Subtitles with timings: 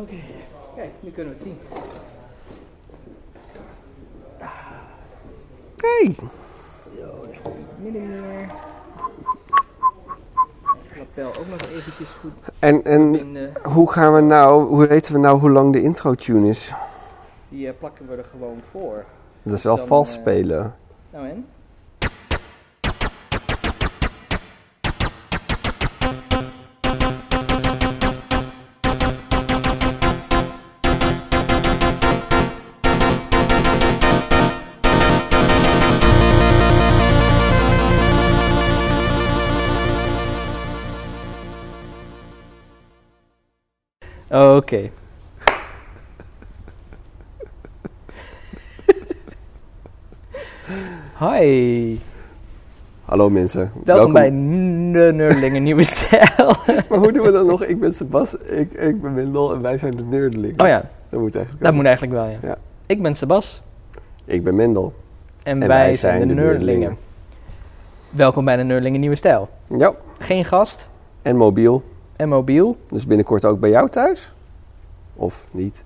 [0.00, 0.14] Oké,
[0.76, 1.58] kijk, nu kunnen we het zien.
[5.76, 6.16] Hey.
[7.82, 8.50] Midden meer.
[10.98, 13.50] Lapel ook nog eventjes goed En, en in.
[13.62, 16.72] hoe gaan we nou, hoe weten we nou hoe lang de intro tune is?
[17.48, 19.04] Die eh, plakken we er gewoon voor.
[19.42, 20.74] Dat is wel Dan, vals eh, spelen.
[21.10, 21.46] Nou en?
[44.34, 44.90] Oké.
[51.18, 51.98] Hi.
[53.04, 53.72] Hallo mensen.
[53.84, 56.54] Welkom, bij de Nerdlingen Nieuwe Stijl.
[56.88, 57.64] Maar hoe doen we dat nog?
[57.64, 60.60] Ik ben Sebas, ik, ik ben Wendel en wij zijn de Nerdelingen.
[60.60, 61.76] Oh ja, Dat moet eigenlijk dat ook.
[61.76, 62.38] moet eigenlijk wel, ja.
[62.42, 62.56] Ja.
[62.86, 63.62] Ik ben Sebas
[64.24, 64.92] Ik ben Mendel.
[65.42, 66.96] en, En wij, zijn, de, Nerdlingen.
[68.10, 69.48] Welkom bij de Nerdlingen Nieuwe Stijl.
[69.78, 69.92] Ja.
[70.18, 70.88] Geen gast
[71.22, 71.82] En mobiel.
[72.16, 72.76] En mobiel.
[72.86, 74.34] Dus binnenkort ook bij jou thuis?
[75.14, 75.84] Of niet?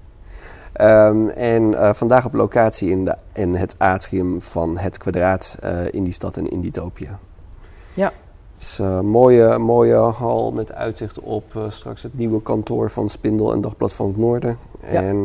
[0.72, 5.92] Ehm, en eh, vandaag op locatie in, de, in het atrium van het kwadraat eh,
[5.92, 7.18] in die stad en in Ditopia.
[7.94, 8.12] Ja.
[8.56, 13.60] Dus een mooie, mooie hal met uitzicht op straks het nieuwe kantoor van Spindel en
[13.60, 14.56] Dagblad van het Noorden.
[14.80, 15.02] Ja.
[15.02, 15.24] En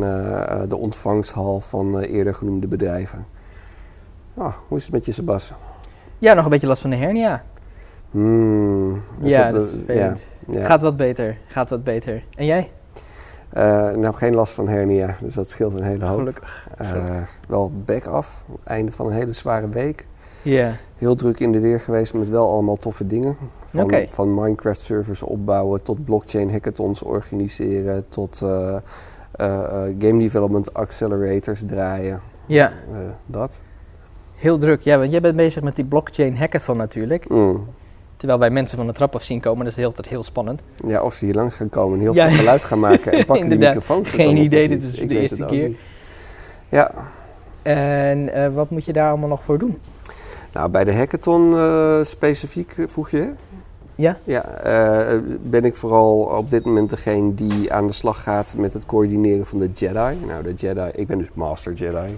[0.70, 3.26] de ontvangsthal van eerder genoemde bedrijven.
[4.38, 5.54] Ah, hoe is het met je, Sebas?
[6.20, 7.44] Ja, nog een beetje last van de hernia.
[8.14, 10.26] Hmm, ja, dat is vervelend.
[10.48, 10.66] ja, ja.
[10.66, 12.24] Gaat wat beter, gaat wat beter.
[12.36, 12.72] En jij?
[13.50, 16.18] Eh, nou, geen last van hernia, dus dat scheelt een hele hoop.
[16.18, 16.68] Gelukkig.
[16.78, 20.06] Eh, wel back af, einde van een hele zware week.
[20.42, 20.72] Ja.
[20.98, 23.36] Heel druk in de weer geweest met wel allemaal toffe dingen.
[23.66, 28.78] Van, van Minecraft servers opbouwen tot blockchain hackathons organiseren, tot eh,
[30.00, 32.22] game development accelerators draaien.
[32.46, 32.74] Ja,
[33.26, 33.60] dat.
[34.36, 34.82] heel druk.
[34.82, 37.30] Ja, want jij bent bezig met die blockchain hackathon natuurlijk.
[37.30, 37.68] Mm.
[38.24, 40.24] Terwijl wij mensen van de trap af zien komen, dat is de hele tijd heel
[40.24, 40.62] spannend.
[40.88, 42.28] Ja, of ze hier langs gaan komen en heel Ja.
[42.30, 45.46] veel geluid gaan maken en pakken de er Geen idee, dit is Ik de eerste
[45.46, 45.68] keer.
[45.68, 45.80] niet.
[46.70, 46.92] Ja,
[47.62, 49.78] En eh, wat moet je daar allemaal nog voor doen?
[50.54, 53.30] nou bij de hackathon eh, specifiek eh, vroeg je.
[53.96, 54.18] Ja?
[54.24, 58.74] Ja, eh, ben ik vooral op dit moment degene die aan de slag gaat met
[58.74, 60.18] het coördineren van de Jedi.
[60.28, 62.18] Nou, de Jedi, ik ben dus Master Jedi.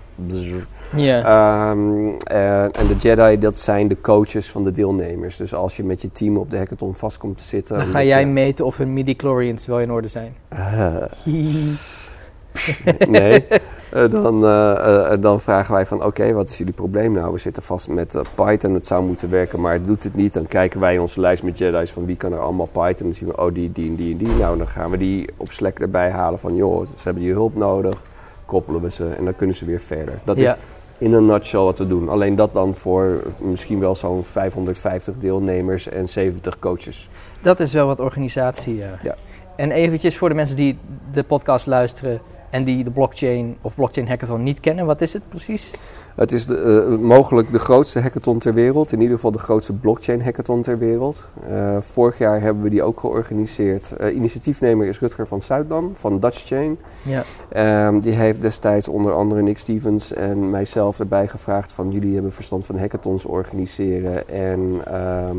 [0.96, 1.24] Ja.
[1.24, 5.38] Ehm, eh, en de Jedi, dat zijn de coaches van de deelnemers.
[5.38, 7.78] Dus als je met je team op de hackathon vast komt te zitten...
[7.78, 10.36] Dan ga jij je- meten of hun midi-chlorians wel in orde zijn.
[10.50, 10.96] Eh,
[13.10, 13.46] nee,
[13.96, 17.32] dan, eh, eh, dan vragen wij van oké, wat is jullie probleem nou?
[17.32, 20.34] We zitten vast met eh, Python, het zou moeten werken, maar het doet het niet.
[20.34, 23.06] Dan kijken wij in onze lijst met Jedi's van wie kan er allemaal Python.
[23.06, 24.28] Dan zien we, oh die, die en die en die.
[24.28, 27.56] Nou, dan gaan we die op Slack erbij halen van joh, ze hebben je hulp
[27.56, 28.02] nodig.
[28.46, 30.20] Koppelen we ze en dan kunnen ze weer verder.
[30.24, 30.54] Dat ja.
[30.54, 30.62] is
[30.98, 32.10] in een nutshell wat we doen.
[32.10, 37.10] Alleen dat dan voor misschien wel zo'n 550 deelnemers en 70 coaches.
[37.42, 38.76] Dat is wel wat organisatie.
[38.76, 38.94] ja.
[39.04, 39.16] Ja.
[39.56, 40.78] En eventjes voor de mensen die
[41.12, 45.30] de podcast luisteren en die de blockchain of blockchain hackathon niet kennen, wat is het
[45.30, 45.72] precies?
[46.16, 48.92] Het is de, eh, mogelijk de grootste hackathon ter wereld.
[48.92, 51.28] In ieder geval de grootste blockchain hackathon ter wereld.
[51.50, 53.92] Eh, vorig jaar hebben we die ook georganiseerd.
[53.92, 56.78] Eh, initiatiefnemer is Rutger van Zuidam van Dutch Chain.
[57.02, 57.24] Ja.
[57.50, 62.34] Ehm, die heeft destijds onder andere Nick Stevens en mijzelf erbij gevraagd van jullie hebben
[62.34, 64.30] verstand van hackathons organiseren.
[64.30, 65.38] En ehm,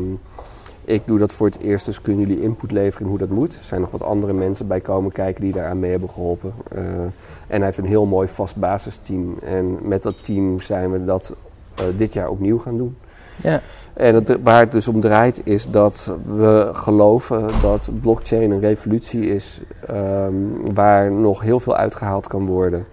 [0.87, 3.53] ik doe dat voor het eerst, dus kunnen jullie input leveren in hoe dat moet.
[3.53, 6.53] Er zijn nog wat andere mensen bij komen kijken die daaraan mee hebben geholpen.
[6.71, 7.13] Eh, en
[7.47, 9.37] hij heeft een heel mooi vast basisteam.
[9.43, 11.33] En met dat team zijn we dat
[11.75, 12.97] eh, dit jaar opnieuw gaan doen.
[13.43, 13.61] Ja.
[13.93, 19.25] En het, waar het dus om draait is dat we geloven dat blockchain een revolutie
[19.25, 20.33] is ehm,
[20.73, 22.85] waar nog heel veel uitgehaald kan worden.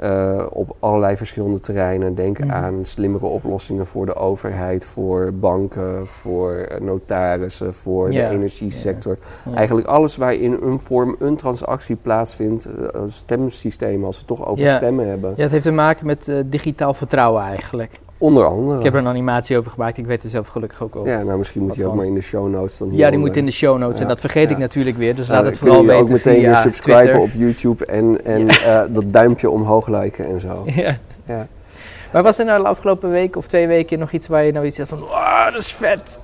[0.00, 2.14] Eh, op allerlei verschillende terreinen.
[2.14, 2.50] Denk Mhm.
[2.50, 9.18] aan slimmere oplossingen voor de overheid, voor banken, voor eh, notarissen, voor de energiesector.
[9.54, 12.68] Eigenlijk alles waar in een vorm een transactie plaatsvindt.
[13.06, 15.32] stemsystemen, als we het toch over stemmen hebben.
[15.36, 18.00] Ja, het heeft te maken met digitaal vertrouwen eigenlijk.
[18.20, 18.78] Onder andere.
[18.78, 21.10] Ik heb er een animatie over gemaakt, ik weet er zelf gelukkig ook over.
[21.10, 23.36] Ja, nou misschien moet je ook maar in de show notes dan Ja, die moet
[23.36, 25.80] in de show notes en dat vergeet ik natuurlijk weer, dus Nou, laat het vooral
[25.80, 27.22] je weten ook meteen weer subscriben Twitter.
[27.22, 30.64] op YouTube en, en eh, dat duimpje omhoog liken en zo.
[30.74, 30.98] Ja.
[31.26, 31.46] Ja.
[32.12, 34.66] Maar was er nou de afgelopen week of twee weken nog iets waar je nou
[34.66, 36.18] iets had van, oh, dat is vet.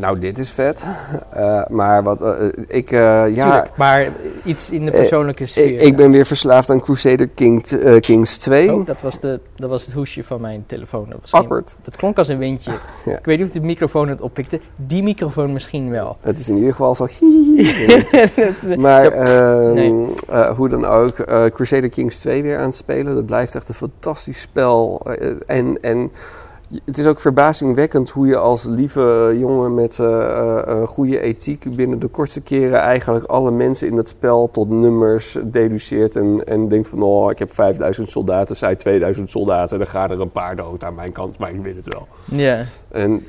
[0.00, 0.82] Nou, dit is vet.
[1.30, 4.08] Eh, maar wat eh, ik, ja, Tuurlijk, maar
[4.44, 5.80] iets in de Eh, persoonlijke sfeer.
[5.80, 8.72] ik ben weer verslaafd aan Crusader King, eh, Kings 2.
[8.72, 11.06] Oh, dat was, de, dat was het hoesje van mijn telefoon.
[11.10, 11.18] Dat,
[11.48, 12.70] geen- dat klonk als een windje.
[13.04, 13.18] Ja.
[13.18, 14.60] Ik weet niet of de microfoon het oppikte.
[14.76, 16.16] Die microfoon misschien wel.
[16.20, 17.06] Het is in ieder geval zo.
[18.36, 20.06] Dus, maar zo- nee.
[20.56, 23.14] hoe dan ook, eh, Crusader Kings 2 weer aan het spelen.
[23.14, 25.00] Dat blijft echt een fantastisch spel.
[25.46, 26.12] En, en
[26.84, 32.06] het is ook verbazingwekkend hoe je als lieve jongen met een goede ethiek binnen de
[32.06, 36.16] kortste keren eigenlijk alle mensen in het spel tot nummers deduceert.
[36.16, 39.78] En, en denkt van, oh, ik heb 5000 soldaten, zij 2000 soldaten.
[39.78, 42.08] Dan gaan er een paar dood aan mijn kant, maar ik weet het wel.
[42.24, 42.64] ja.
[42.88, 43.24] En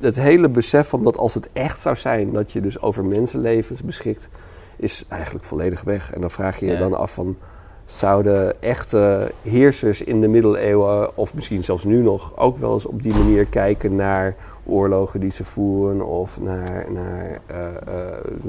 [0.00, 3.82] het hele besef van dat als het echt zou zijn dat je dus over mensenlevens
[3.82, 4.28] beschikt,
[4.76, 6.12] is eigenlijk volledig weg.
[6.12, 7.36] En dan vraag je je dan af van,
[7.98, 13.02] zouden echte heersers in de middeleeuwen, of misschien zelfs nu nog, ook wel eens op
[13.02, 14.34] die manier kijken naar
[14.66, 17.72] oorlogen die ze voeren of naar, naar eh, eh,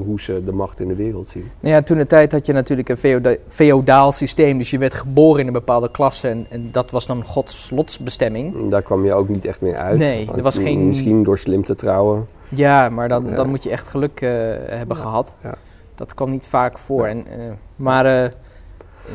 [0.06, 1.52] hoe ze de macht in de wereld zien?
[1.60, 4.58] Nou ja, toen de tijd had je natuurlijk een feoda- feodaal systeem.
[4.58, 6.28] Dus je werd geboren in een bepaalde klasse.
[6.28, 8.70] En, en dat was dan Gods lotsbestemming.
[8.70, 9.98] Daar kwam je ook niet echt meer uit.
[9.98, 12.28] Nee, er was geen- Misschien door slim te trouwen.
[12.50, 13.36] Ja, maar dan, Ja.
[13.36, 14.30] dan moet je echt geluk eh,
[14.68, 15.36] hebben gehad.
[15.44, 15.56] ja.
[15.96, 17.06] Dat kwam niet vaak voor.
[17.06, 17.26] En,
[17.76, 18.34] maar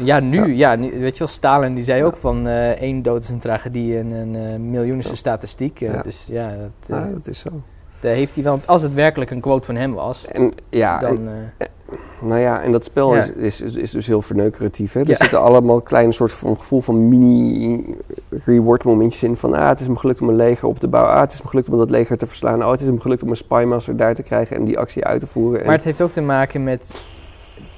[0.05, 0.75] ja, nu, ja.
[0.75, 3.99] nu, weet je wel, Stalin die zei ook van eh, één dood is een tragedie
[3.99, 5.81] en een eh miljoen is een statistiek.
[5.81, 6.03] Eh.
[6.03, 7.49] Dus ja, dat, Ja, dat is zo.
[8.01, 11.29] daar heeft hij wel, als het werkelijk een quote van hem was, En ja, dan...
[12.21, 13.27] Nou ja, en dat spel Ja.
[13.37, 14.93] is, is, is, dus heel verneukeratief.
[14.93, 15.01] Hè?
[15.01, 15.15] Er Ja.
[15.15, 19.37] zitten allemaal kleine soort van gevoel van mini-reward momentjes in.
[19.37, 21.13] Van ah, het is me gelukt om een leger op te bouwen.
[21.15, 22.65] Ah, het is me gelukt om dat leger te verslaan.
[22.65, 25.21] Oh, het is me gelukt om een spymaster daar te krijgen en die actie uit
[25.21, 25.65] te voeren.
[25.67, 26.85] maar het heeft ook te maken met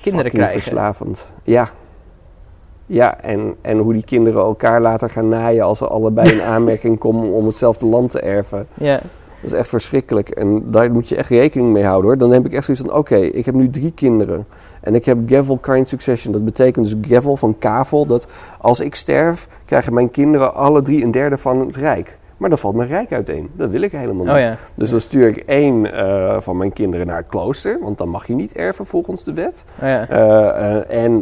[0.01, 0.61] kinderen krijgen.
[0.61, 1.27] verslavend.
[1.45, 1.69] Ja.
[2.93, 6.99] Ja, en, en hoe die kinderen elkaar later gaan naaien als ze allebei in aanmerking
[6.99, 8.67] komen om hetzelfde land te erven.
[8.75, 9.01] Ja,
[9.41, 10.29] Dat is echt verschrikkelijk.
[10.29, 12.19] En daar moet je echt rekening mee houden hoor.
[12.19, 14.47] Dan heb ik echt zoiets van: oké, ik heb nu drie kinderen.
[14.81, 16.33] En ik heb Gavel Kind Succession.
[16.33, 18.07] Dat betekent dus Gavel van kavel.
[18.07, 18.27] Dat
[18.61, 22.19] als ik sterf, krijgen mijn kinderen alle drie een derde van het rijk.
[22.43, 23.51] Maar dan valt mijn rijk uiteen.
[23.57, 24.35] Dat wil ik helemaal niet.
[24.35, 24.57] oh ja.
[24.75, 27.79] Dus dan stuur ik één eh, van mijn kinderen naar het klooster.
[27.83, 29.65] Want dan mag je niet erven volgens de wet.
[29.83, 30.09] Oh ja.
[30.09, 31.19] Eh, eh, en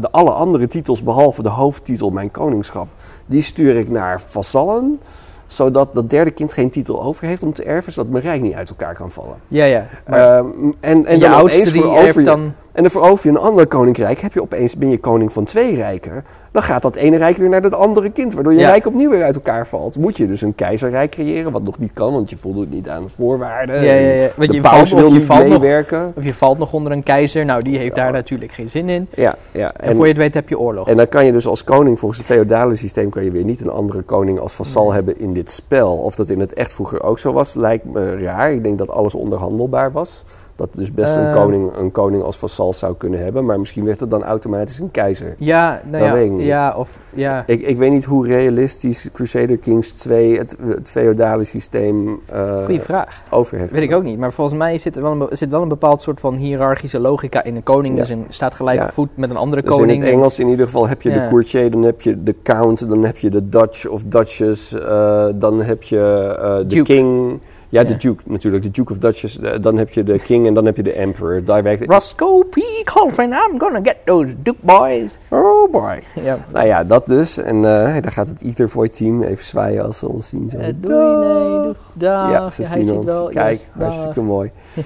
[0.00, 2.86] de alle andere titels, behalve de hoofdtitel Mijn Koningschap,
[3.26, 5.00] die stuur ik naar vassallen.
[5.46, 8.54] Zodat dat derde kind geen titel over heeft om te erven, zodat mijn rijk niet
[8.54, 9.36] uit elkaar kan vallen.
[9.48, 9.86] Ja, ja.
[10.08, 10.44] Maar,
[10.80, 12.52] en, en, je dan oudste die verover erft je- dan...
[12.72, 15.74] En dan verover je een ander koninkrijk, heb je opeens, ben je koning van twee
[15.74, 16.24] rijken.
[16.54, 18.68] Dan gaat dat ene rijk weer naar dat andere kind, waardoor je Ja.
[18.68, 19.96] rijk opnieuw weer uit elkaar valt.
[19.96, 23.02] Moet je dus een keizerrijk creëren, wat nog niet kan, want je voldoet niet aan
[23.02, 23.74] de voorwaarden.
[23.84, 24.28] Ja, ja, ja.
[24.36, 26.12] Want De je paus valt, wil of je niet valt nog meewerken.
[26.16, 27.44] Of je valt nog onder een keizer.
[27.44, 28.02] Nou, die heeft Ja.
[28.02, 29.08] daar natuurlijk geen zin in.
[29.14, 29.72] Ja, ja.
[29.72, 30.88] En, voor je het weet heb je oorlog.
[30.88, 33.60] En dan kan je dus als koning, volgens het feodale systeem, kan je weer niet
[33.60, 34.92] een andere koning als vasal Nee.
[34.92, 35.92] hebben in dit spel.
[35.96, 38.52] Of dat in het echt vroeger ook zo was, lijkt me raar.
[38.52, 40.24] Ik denk dat alles onderhandelbaar was.
[40.56, 41.34] Dat dus best een, Ehm.
[41.36, 43.44] koning, een koning als vasal zou kunnen hebben.
[43.44, 45.34] Maar misschien werd het dan automatisch een keizer.
[45.38, 47.44] ja, nou weet ik ja, ja, of ja.
[47.46, 52.80] Ik, ik weet niet hoe realistisch Crusader Kings 2 het, het feodale systeem eh, Goeie
[52.80, 53.22] vraag.
[53.30, 53.72] over heeft.
[53.72, 54.18] Weet ik ook niet.
[54.18, 57.44] Maar volgens mij zit er wel een, zit wel een bepaald soort van hiërarchische logica
[57.44, 57.56] in.
[57.56, 58.00] Een koning Ja.
[58.00, 58.84] dus een, staat gelijk Ja.
[58.84, 60.00] op voet met een andere Dus in koning.
[60.02, 61.22] het Engels in ieder geval heb je Ja.
[61.22, 65.26] de courtier, dan heb je de count, dan heb je de Dutch of Duchess, eh,
[65.34, 66.82] dan heb je eh, de Duke.
[66.92, 67.40] king.
[67.68, 67.96] Ja, de.
[67.96, 69.38] Duke natuurlijk, de Duke of Duchess.
[69.38, 71.44] eh, dan heb je de king en dan heb je de emperor.
[71.44, 72.56] Daar werkt Roscoe P.
[72.84, 75.18] Colvin, I'm gonna get those Duke boys.
[75.28, 76.02] Oh boy.
[76.24, 76.36] Ja.
[76.52, 77.38] Nou ja, dat dus.
[77.38, 80.50] En hey, daar gaat het Ethervoid team even zwaaien als ze ons zien.
[80.50, 80.56] Zo.
[80.58, 82.30] Eh, doei, nee, doeg, dag.
[82.30, 83.04] Ja, ze Ja, zien ziet ons.
[83.04, 83.82] wel, Kijk, yes, dag.
[83.82, 84.50] hartstikke mooi.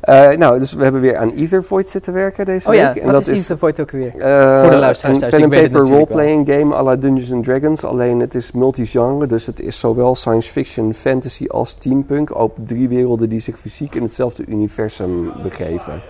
[0.00, 3.04] Eh, nou, dus we hebben weer aan Ethervoid zitten werken deze Oh ja, week.
[3.04, 4.10] wat is Ethervoid ook weer?
[4.10, 6.82] Voor de luisteraars Een thuis, pen ik and weet het paper natuurlijk roleplaying game à
[6.82, 7.84] la Dungeons and Dragons.
[7.84, 12.34] Alleen het is multigenre, dus het is zowel science fiction, fantasy als steampunk.
[12.38, 16.00] Op drie werelden die zich fysiek in hetzelfde universum begeven.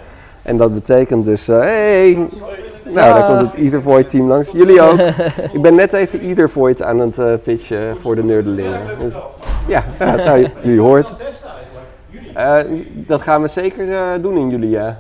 [0.43, 2.29] En dat betekent dus, hey,
[2.85, 3.27] nou daar Ja.
[3.27, 4.51] komt het Ethervoid team langs.
[4.51, 4.99] Jullie ook.
[5.57, 8.81] Ik ben net even Ethervoid aan het eh, pitchen voor de nerdelingen.
[8.99, 9.15] Dus,
[9.67, 11.15] ja, ja, nou, j- jullie hoort.
[12.35, 12.59] Eh,
[12.93, 14.97] dat gaan we zeker eh, doen in juli, ja.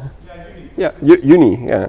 [0.74, 1.88] Ja, ju- juni, ja.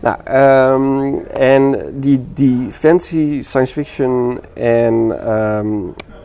[0.00, 5.68] Nou, ehm, en die, die fantasy, science fiction en ehm,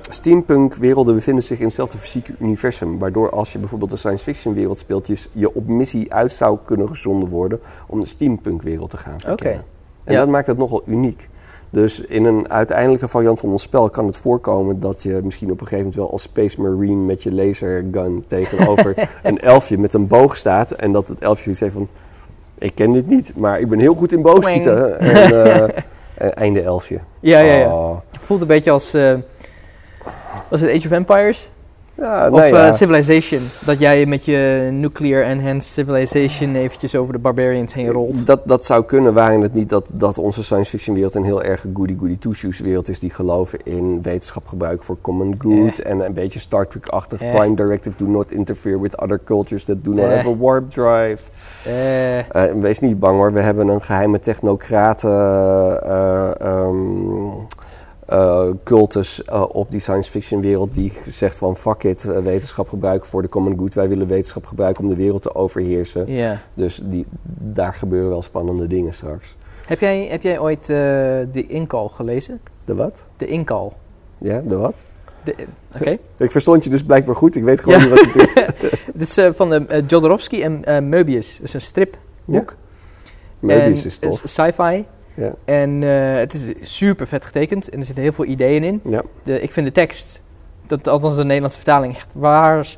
[0.10, 3.00] steampunk werelden bevinden zich in hetzelfde fysieke universum.
[3.00, 6.58] Waardoor als je bijvoorbeeld een science fiction wereld speelt, je, je op missie uit zou
[6.66, 9.64] kunnen gezonden worden om de steampunk wereld te gaan verkennen.
[10.04, 10.20] En Ja.
[10.20, 11.30] dat maakt het nogal uniek.
[11.70, 15.62] Dus in een uiteindelijke variant van ons spel kan het voorkomen dat je misschien op
[15.62, 20.08] een gegeven moment wel als Space Marine met je lasergun tegenover een elfje met een
[20.08, 20.72] boog staat.
[20.72, 21.88] En dat het elfje zegt van,
[22.58, 25.00] ik ken dit niet, maar ik ben heel goed in boogschieten.
[25.00, 25.74] En,
[26.16, 27.00] en einde elfje.
[27.20, 27.74] Ja, ja, ja.
[27.76, 27.98] Oh.
[28.12, 28.94] Het voelt een beetje als...
[28.94, 29.14] eh
[30.50, 31.50] was het Age of Empires?
[32.00, 32.68] Ja, Of ja.
[32.68, 38.28] eh, Civilization, dat jij met je Nuclear Enhanced Civilization eventjes over de Barbarians heen rolt.
[38.28, 41.44] Dat, dat zou kunnen, waren het niet dat, dat onze science fiction wereld een heel
[41.44, 46.14] erg goody-goody two-shoes wereld is die geloven in wetenschap gebruiken voor common good en een
[46.14, 50.28] beetje Star Trek-achtig prime directive, do not interfere with other cultures that do not have
[50.28, 51.24] a warp drive.
[52.30, 55.10] Eh, wees niet bang hoor, we hebben een geheime technocraten
[56.40, 56.76] ehm,
[58.10, 62.70] eh, cultus eh, op die science fiction wereld die zegt van fuck it, eh, wetenschap
[62.70, 63.74] gebruiken voor de common good.
[63.74, 66.12] Wij willen wetenschap gebruiken om de wereld te overheersen.
[66.12, 66.42] ja.
[66.54, 67.06] Dus die,
[67.40, 69.36] daar gebeuren wel spannende dingen straks.
[69.66, 72.40] Heb jij, heb jij ooit de Inkal gelezen?
[72.66, 73.06] De wat?
[73.18, 73.74] De Inkal.
[74.18, 74.84] Ja, de wat?
[75.24, 75.36] De-
[75.76, 75.98] Oké.
[76.18, 77.36] Ik verstond je dus blijkbaar goed.
[77.36, 77.86] Ik weet gewoon Ja.
[77.86, 78.34] niet wat het is.
[78.94, 81.34] Het is eh, van de, Jodorowsky en Möbius.
[81.34, 82.56] Het is een stripboek.
[83.40, 84.22] Möbius En is tof.
[84.26, 84.86] sci-fi.
[85.20, 85.34] Ja.
[85.46, 87.70] En eh, het is super vet getekend.
[87.70, 88.82] En er zitten heel veel ideeën in.
[88.86, 90.22] ja, De, ik vind de tekst,
[90.68, 92.76] dat, althans de Nederlandse vertaling, echt waar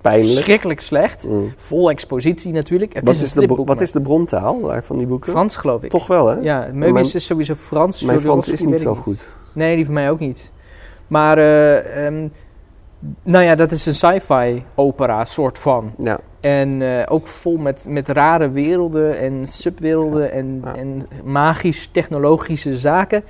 [0.00, 0.32] pijnlijk.
[0.32, 1.26] verschrikkelijk slecht.
[1.28, 1.52] Mm.
[1.56, 2.92] Vol expositie natuurlijk.
[2.94, 5.32] Het Wat, is de, wat maar is de brontaal daar van die boeken?
[5.32, 5.90] Frans geloof ik.
[5.90, 6.34] Toch wel, hè?
[6.40, 8.02] Ja, mijn- Möbius is sowieso Frans.
[8.02, 9.30] Mijn Frans is niet zo goed.
[9.52, 10.50] Nee, die van mij ook niet.
[11.06, 12.28] Maar, eh, ehm,
[13.22, 15.92] nou ja, dat is een sci-fi opera, soort van.
[15.98, 20.74] Ja, En eh, ook vol met, met rare werelden en subwerelden en, Ja.
[20.74, 23.24] en magisch-technologische zaken.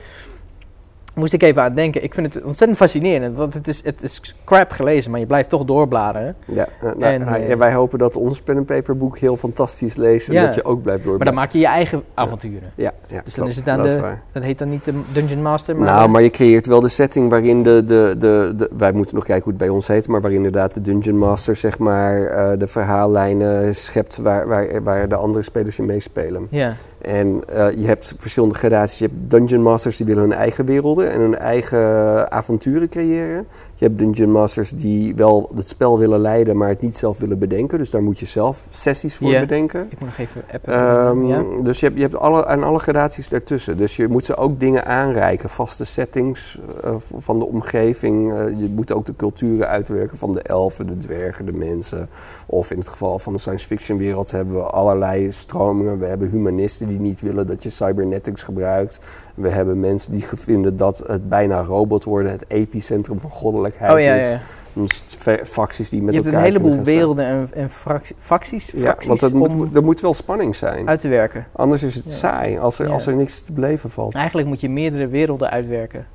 [1.15, 2.05] Moest ik even aan denken.
[2.05, 5.49] Ik vind het ontzettend fascinerend, want het is, het is crap gelezen, maar je blijft
[5.49, 6.35] toch doorbladeren.
[6.47, 6.67] ja.
[6.81, 9.37] eh, nou, En, nou, eh, ja, wij hopen dat ons pen en paper boek heel
[9.37, 10.45] fantastisch leest en Ja.
[10.45, 11.17] dat je ook blijft door.
[11.17, 12.71] Maar dan maak je je eigen avonturen.
[12.75, 14.23] Ja, ja Dus dan klopt, is het aan dat is de- waar.
[14.33, 15.87] Dat heet dan niet de Dungeon Master, maar...
[15.87, 18.71] Nou, maar je creëert wel de setting waarin de, de, de, de...
[18.77, 21.57] Wij moeten nog kijken hoe het bij ons heet, maar waarin inderdaad de Dungeon Master,
[21.57, 26.47] zeg maar, eh, de verhaallijnen schept waar, waar, waar de andere spelers in meespelen.
[26.51, 28.99] Ja, En eh, je hebt verschillende gradaties.
[28.99, 33.47] Je hebt Dungeon Masters die willen hun eigen werelden en hun eigen avonturen creëren.
[33.83, 37.39] Je hebt Dungeon Masters die wel het spel willen leiden, maar het niet zelf willen
[37.39, 37.79] bedenken.
[37.79, 39.87] Dus daar moet je zelf sessies voor bedenken.
[39.91, 40.73] ik moet nog even appen.
[40.73, 41.45] Ehm, ja.
[41.63, 43.77] Dus je hebt, je hebt alle, en alle gradaties daartussen.
[43.77, 45.49] Dus je moet ze ook dingen aanreiken.
[45.49, 48.33] Vaste settings eh, van de omgeving.
[48.33, 52.09] Eh, je moet ook de culturen uitwerken van de elfen, de dwergen, de mensen.
[52.47, 55.99] Of in het geval van de science fiction wereld hebben we allerlei stromingen.
[55.99, 59.01] We hebben humanisten die niet willen dat je cybernetics gebruikt.
[59.35, 64.01] We hebben mensen die vinden dat het bijna robot worden het epicentrum van goddelijkheid Oh
[64.01, 64.33] ja, is.
[64.33, 64.41] ja.
[64.75, 68.67] Dus fa- facties die met Je hebt een elkaar heleboel werelden en, en fractie- facties.
[68.71, 70.89] Ja, fracties want het om moet, er moet wel spanning zijn.
[70.89, 71.47] uit te werken.
[71.53, 72.11] Anders is het Ja.
[72.11, 72.93] saai als er, Ja.
[72.93, 74.15] als er niks te beleven valt.
[74.15, 76.07] Eigenlijk moet je meerdere werelden uitwerken.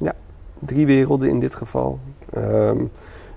[0.60, 2.00] Drie werelden in dit geval.
[2.34, 2.78] Ehm,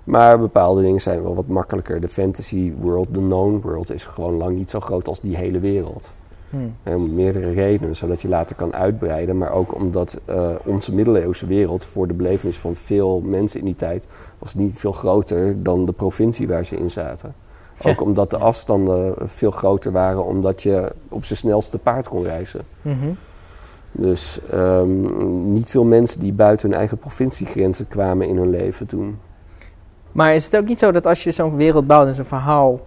[0.04, 2.00] maar bepaalde dingen zijn wel wat makkelijker.
[2.00, 5.58] De fantasy world, de known world, is gewoon lang niet zo groot als die hele
[5.58, 6.10] wereld.
[6.83, 9.38] En om meerdere redenen, zodat je later kan uitbreiden.
[9.38, 13.76] Maar ook omdat eh, onze middeleeuwse wereld voor de belevenis van veel mensen in die
[13.76, 14.07] tijd...
[14.38, 17.35] was niet veel groter dan de provincie waar ze in zaten.
[17.80, 17.90] Ja.
[17.90, 22.61] Ook omdat de afstanden veel groter waren, omdat je op zijn snelste paard kon reizen.
[22.83, 23.09] Mhm.
[23.92, 29.19] Dus ehm, niet veel mensen die buiten hun eigen provinciegrenzen kwamen in hun leven toen.
[30.12, 32.80] Maar is het ook niet zo dat als je zo'n wereld bouwt en zo'n verhaal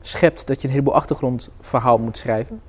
[0.00, 2.60] schept, dat je een heleboel achtergrondverhaal moet schrijven?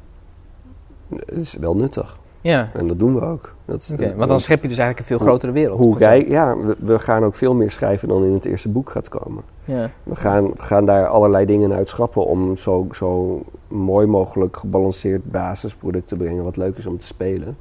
[1.26, 2.20] Het is wel nuttig.
[2.42, 2.70] Ja.
[2.74, 3.56] En dat doen we ook.
[3.66, 5.80] Dat eh, want dan schep je dus eigenlijk een veel grotere wereld.
[5.80, 8.90] hoe rijk, ja, we, we gaan ook veel meer schrijven dan in het eerste boek
[8.90, 9.44] gaat komen.
[9.66, 9.90] Ja.
[10.04, 15.32] We gaan, we gaan daar allerlei dingen uit schrappen om zo, zo mooi mogelijk gebalanceerd
[15.32, 17.58] basisproduct te brengen wat leuk is om te spelen.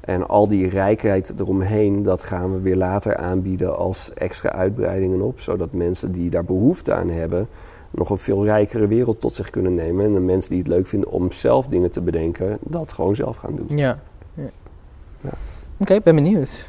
[0.00, 5.40] En al die rijkheid eromheen, dat gaan we weer later aanbieden als extra uitbreidingen op.
[5.40, 7.48] Zodat mensen die daar behoefte aan hebben,
[7.92, 10.04] nog een veel rijkere wereld tot zich kunnen nemen.
[10.04, 13.36] En de mensen die het leuk vinden om zelf dingen te bedenken, dat gewoon zelf
[13.36, 13.78] gaan doen.
[13.78, 13.98] Ja.
[14.34, 14.50] ja.
[15.20, 15.30] Ja.
[15.78, 16.66] Oké, ik ben benieuwd.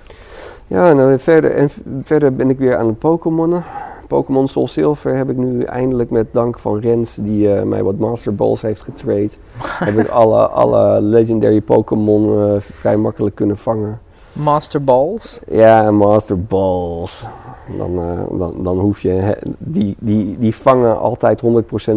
[0.67, 1.69] Ja, dan verder, en
[2.03, 3.63] verder ben ik weer aan het Pokémonnen.
[4.07, 7.97] Pokémon Soul Silver heb ik nu eindelijk met dank van Rens, die eh, mij wat
[7.97, 9.29] Master Balls heeft getrade.
[9.57, 13.99] heb ik alle, alle legendary Pokémon eh, vrij makkelijk kunnen vangen.
[14.33, 15.39] Master Balls.
[15.49, 17.23] Ja, Master Balls.
[17.77, 19.37] Dan, eh, dan, dan hoef je...
[19.57, 21.45] die, die, die vangen altijd 100%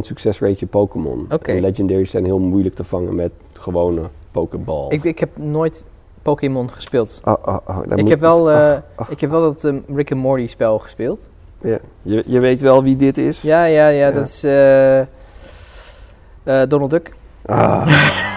[0.01, 1.27] succesrate je Pokémon.
[1.31, 1.53] Oké.
[1.53, 4.93] En legendaries zijn heel moeilijk te vangen met gewone Pokéballs.
[4.93, 5.85] Ik, ik heb nooit
[6.23, 7.21] Pokémon gespeeld.
[7.25, 9.11] Oh, oh, oh, Ik moet heb, wel, eh, ach, ach.
[9.11, 11.29] ik heb wel dat ehm, Rick and Morty spel gespeeld.
[11.61, 11.79] Ja.
[12.03, 13.43] Je, je weet wel wie dit is?
[13.43, 14.11] Ja, ja, ja, Ja.
[14.11, 15.01] dat is eh,
[16.69, 17.15] Donald Duck.
[17.47, 17.87] Ah.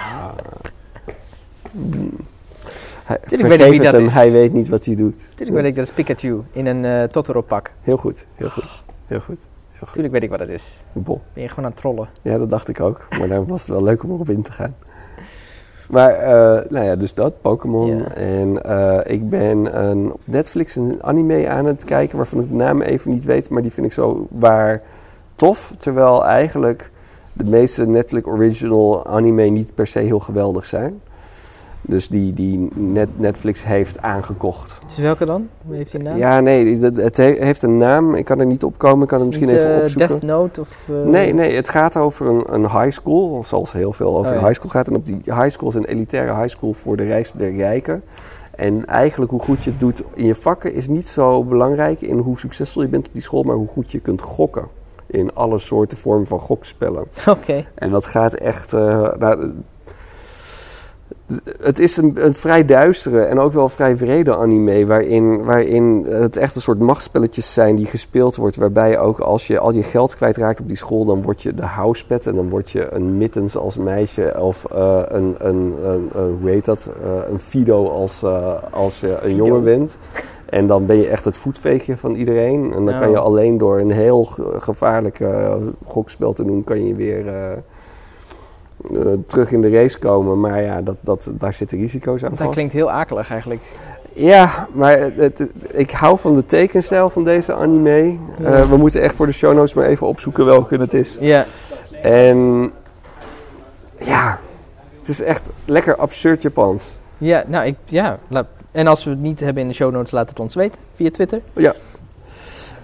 [3.10, 4.12] Hij, weet ik wie dat hem, is.
[4.12, 5.26] hij weet niet wat hij doet.
[5.34, 7.70] Tuurlijk weet ik dat is Pikachu in een eh, Totoro pak.
[7.80, 9.48] Heel goed, heel goed, heel goed.
[9.70, 9.92] Heel goed.
[9.92, 10.84] Tuurlijk weet ik wat het is.
[10.92, 11.20] Bol.
[11.32, 12.08] Ben je gewoon aan het trollen.
[12.22, 13.06] Ja, dat dacht ik ook.
[13.18, 14.74] Maar dan was het wel leuk om erop in te gaan.
[15.88, 17.96] Maar, eh, nou ja, dus dat, Pokémon.
[17.96, 18.14] Ja.
[18.14, 22.54] En eh, ik ben een, op Netflix een anime aan het kijken waarvan ik de
[22.54, 24.82] naam even niet weet, maar die vind ik zo waar
[25.34, 25.74] tof.
[25.78, 26.90] Terwijl eigenlijk
[27.32, 31.00] de meeste Netflix original anime niet per se heel geweldig zijn.
[31.82, 34.72] Dus die, die net, Netflix heeft aangekocht.
[34.86, 35.48] Dus welke dan?
[35.66, 36.16] Hoe heeft die naam?
[36.16, 38.14] Ja, nee, het he- heeft een naam.
[38.14, 39.02] Ik kan er niet op komen.
[39.02, 40.08] Ik kan het Is misschien niet, even eh, opzoeken.
[40.08, 40.68] Death Note of...
[40.88, 44.26] eh, Nee, nee, het gaat over een, een high school, of zoals heel veel over
[44.26, 44.40] Oh, ja.
[44.40, 44.86] een high school gaat.
[44.86, 48.02] En op die high school is een elitaire high school voor de rijkste der rijken.
[48.54, 52.18] En eigenlijk hoe goed je het doet in je vakken is niet zo belangrijk in
[52.18, 54.64] hoe succesvol je bent op die school, maar hoe goed je kunt gokken.
[55.06, 57.04] In alle soorten vormen van gokspellen.
[57.28, 57.64] Oké.
[57.74, 58.72] En dat gaat echt.
[58.72, 59.52] eh, nou,
[61.62, 64.86] het is een, een vrij duistere en ook wel vrij vrede anime.
[64.86, 68.56] Waarin, waarin het echt een soort machtsspelletjes zijn die gespeeld wordt.
[68.56, 71.62] Waarbij ook als je al je geld kwijtraakt op die school, dan word je de
[71.64, 72.26] housepet.
[72.26, 74.34] En dan word je een mittens als meisje.
[74.40, 76.90] Of eh, een, een, een, een, hoe heet dat?
[77.02, 79.96] Eh, een Fido als, eh, als je een jongen bent.
[80.46, 82.72] En dan ben je echt het voetveegje van iedereen.
[82.74, 86.86] En dan kan je alleen door een heel ge- gevaarlijk eh, gokspel te doen, kan
[86.86, 87.24] je weer
[88.94, 90.40] eh, terug in de race komen.
[90.40, 92.50] Maar ja, dat, dat, daar zitten risico's aan Dat vast.
[92.52, 93.60] klinkt heel akelig eigenlijk.
[94.12, 98.16] Ja, maar het, het- ik hou van de tekenstijl van deze anime.
[98.38, 98.52] Ja.
[98.52, 101.16] Eh, we moeten echt voor de show notes maar even opzoeken welke het is.
[101.20, 101.44] Ja.
[102.02, 102.72] En
[103.98, 104.38] ja,
[104.98, 106.98] het is echt lekker absurd Japans.
[107.18, 107.76] Ja, nou, ik...
[107.84, 108.18] Ja.
[108.72, 110.80] en als we het niet hebben in de show notes, laat het ons weten.
[110.92, 111.40] Via Twitter.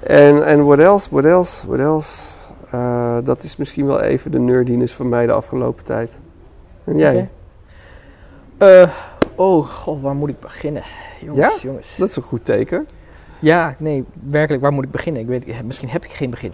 [0.02, 2.34] En, en what else, what else, what else?
[2.76, 6.18] Eh, dat is misschien wel even de nerdiness van mij de afgelopen tijd.
[6.84, 7.28] En jij?
[8.58, 8.88] Eh,
[9.34, 10.82] oh, god, waar moet ik beginnen?
[11.20, 11.96] Jongens, jongens.
[11.96, 12.88] Dat is een goed teken.
[13.38, 15.22] Ja, nee, werkelijk, waar moet ik beginnen?
[15.22, 16.52] Ik weet, misschien heb ik geen begin.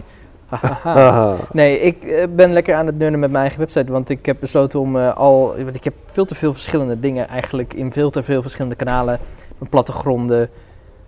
[1.51, 4.37] Nee, ik eh, ben lekker aan het nerden met mijn eigen website, want ik heb
[4.39, 5.55] besloten om al...
[5.63, 9.19] Want ik heb veel te veel verschillende dingen eigenlijk in veel te veel verschillende kanalen.
[9.57, 10.49] Mijn plattegronden,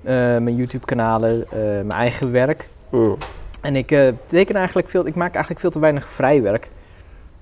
[0.03, 2.67] eh, mijn YouTube-kanalen, mijn eigen werk.
[2.89, 3.17] Mm.
[3.65, 6.69] En ik eh, teken eigenlijk veel, ik maak eigenlijk veel te weinig vrijwerk.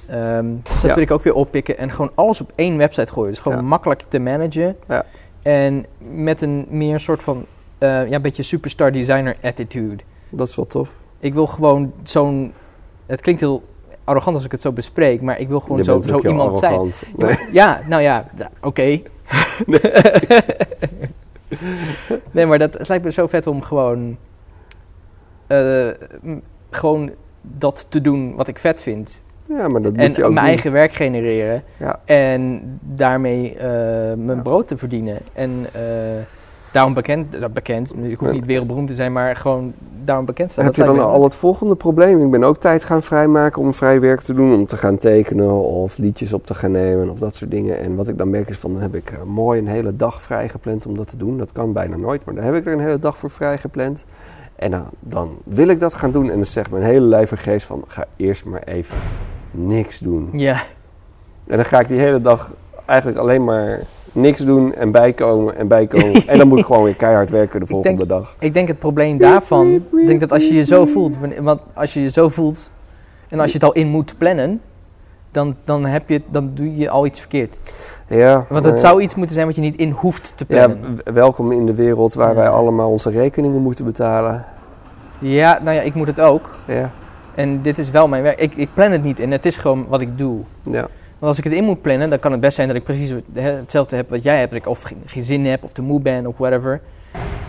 [0.07, 0.93] Ehm dus dat Ja.
[0.93, 3.29] wil ik ook weer oppikken en gewoon alles op één website gooien.
[3.31, 3.63] Dus gewoon Ja.
[3.63, 4.75] makkelijk te managen.
[4.87, 5.05] Ja.
[5.41, 7.45] En met een meer soort van,
[7.77, 10.03] eh, ja, een beetje superstar designer attitude.
[10.29, 10.91] Dat is wel tof.
[11.19, 12.53] Ik wil gewoon zo'n,
[13.05, 13.63] het klinkt heel
[14.03, 16.71] arrogant als ik het zo bespreek, maar ik wil gewoon zo, zo iemand zijn.
[16.73, 17.01] arrogant.
[17.17, 17.35] Ja, Nee.
[17.35, 18.25] maar- ja, nou ja,
[18.61, 19.01] oké.
[22.31, 24.17] nee, maar dat, het lijkt me zo vet om gewoon,
[25.47, 29.21] m- gewoon dat te doen wat ik vet vind.
[29.45, 30.53] Ja, maar dat En moet je ook mijn doen.
[30.53, 31.63] eigen werk genereren.
[31.79, 31.99] Ja.
[32.05, 33.67] En daarmee eh,
[34.17, 34.41] mijn Ja.
[34.41, 35.17] brood te verdienen.
[35.33, 35.81] En eh,
[36.71, 40.65] daarom bekend, nou, bekend, ik hoef niet wereldberoemd te zijn, maar gewoon daarom bekend staan.
[40.65, 42.23] Heb je Dat dan al het volgende probleem?
[42.25, 45.51] Ik ben ook tijd gaan vrijmaken om vrij werk te doen, om te gaan tekenen
[45.63, 47.79] of liedjes op te gaan nemen of dat soort dingen.
[47.79, 50.49] En wat ik dan merk is van, dan heb ik mooi een hele dag vrij
[50.49, 51.37] gepland om dat te doen.
[51.37, 54.05] Dat kan bijna nooit, maar dan heb ik er een hele dag voor vrij gepland.
[54.63, 57.65] En dan, dan wil ik dat gaan doen en dan zegt mijn hele lijve geest
[57.65, 58.95] van, ga eerst maar even
[59.51, 60.29] niks doen.
[60.33, 60.61] Ja,
[61.47, 62.51] En dan ga ik die hele dag
[62.85, 63.79] eigenlijk alleen maar
[64.11, 66.27] niks doen en bijkomen en bijkomen.
[66.27, 68.35] en dan moet ik gewoon weer keihard werken de volgende denk- dag.
[68.39, 71.93] ik denk het probleem daarvan, ik denk dat als je je zo voelt, want als
[71.93, 72.71] je je zo voelt
[73.29, 74.61] en als je het al in moet plannen,
[75.31, 77.55] dan, dan, heb je, dan doe je al iets verkeerd.
[78.07, 80.95] Ja, Want het zou iets moeten zijn wat je niet in hoeft te Ja, plannen.
[81.05, 82.35] w- welkom in de wereld waar Ja.
[82.35, 84.45] wij allemaal onze rekeningen moeten betalen.
[85.23, 86.49] Ja, nou ja, ik moet het ook.
[86.67, 86.91] Ja,
[87.35, 88.39] En dit is wel mijn werk.
[88.39, 90.39] Ik, ik plan het niet en het is gewoon wat ik doe.
[90.63, 90.87] ja.
[91.19, 93.13] Want als ik het in moet plannen, dan kan het best zijn dat ik precies
[93.33, 94.51] hetzelfde heb wat jij hebt.
[94.51, 96.81] Dat ik of geen, zin heb, of te moe ben, of whatever.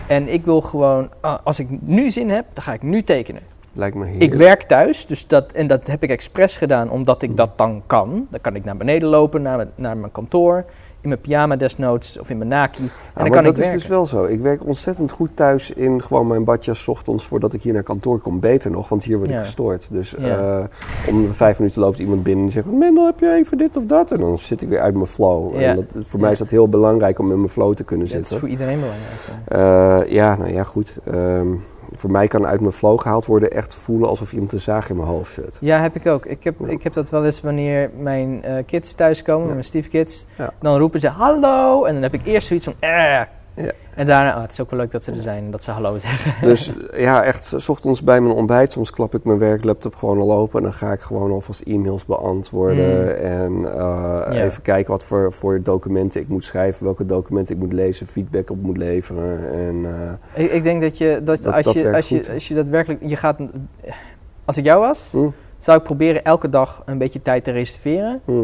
[0.07, 3.41] En ik wil gewoon, ah, als ik nu zin heb, dan ga ik nu tekenen.
[3.73, 4.33] lijkt me Ik heerlijk.
[4.33, 8.27] werk thuis, dus dat, en dat heb ik expres gedaan omdat ik dat dan kan.
[8.29, 10.65] Dan kan ik naar beneden lopen, naar, naar mijn kantoor,
[11.05, 12.77] in mijn pyjama desnoods, of in mijn naki.
[12.81, 13.79] En Ja, dan maar kan dat ik is werken.
[13.79, 14.23] dus wel zo.
[14.25, 18.19] Ik werk ontzettend goed thuis in gewoon mijn badjas ochtends voordat ik hier naar kantoor
[18.19, 18.39] kom.
[18.39, 19.39] Beter nog, want hier word ik Ja.
[19.43, 19.87] gestoord.
[19.91, 20.59] Dus Ja.
[20.59, 22.71] eh, om vijf minuten loopt iemand binnen en zegt...
[22.71, 24.11] Mendel, heb je even dit of dat?
[24.11, 25.55] En dan zit ik weer uit mijn flow.
[25.55, 28.15] En dat, voor mij is dat heel belangrijk om in mijn flow te kunnen Dat
[28.15, 28.39] is zitten.
[28.39, 29.43] voor iedereen belangrijk.
[29.49, 30.01] ja.
[30.03, 30.93] Eh, ja, nou ja, goed.
[31.11, 31.47] Ehm,
[31.95, 34.95] voor mij kan uit mijn flow gehaald worden echt voelen alsof iemand een zaag in
[34.95, 35.57] mijn hoofd zet.
[35.61, 36.25] Ja, heb ik ook.
[36.25, 36.67] Ik heb, Ja.
[36.67, 39.51] ik heb dat wel eens wanneer mijn eh, kids thuiskomen, Ja.
[39.51, 40.25] mijn stiefkids.
[40.37, 40.53] Ja.
[40.61, 41.83] Dan roepen ze hallo.
[41.85, 43.21] En dan heb ik eerst zoiets van eh.
[43.55, 43.71] Ja.
[43.95, 45.71] En daarna, oh, het is ook wel leuk dat ze er zijn en dat ze
[45.71, 46.33] hallo zeggen.
[46.49, 50.31] Dus ja, echt, s ochtends bij mijn ontbijt, soms klap ik mijn werklaptop gewoon al
[50.33, 50.57] open.
[50.57, 53.01] En dan ga ik gewoon alvast e-mails beantwoorden.
[53.01, 53.07] Mm.
[53.09, 53.77] En
[54.33, 58.07] eh, even kijken wat voor, voor documenten ik moet schrijven, welke documenten ik moet lezen,
[58.07, 59.51] feedback op moet leveren.
[59.53, 59.85] En
[60.33, 62.53] eh, Ik, ik denk dat je, dat, Dat- als, dat je, als, je, als je
[62.53, 63.39] daadwerkelijk, je gaat,
[64.45, 68.21] als ik jou was, hm, zou ik proberen elke dag een beetje tijd te reserveren.
[68.25, 68.43] hm,